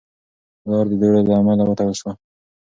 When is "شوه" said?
1.99-2.11